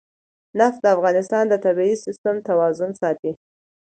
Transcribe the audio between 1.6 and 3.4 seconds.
طبعي سیسټم توازن ساتي.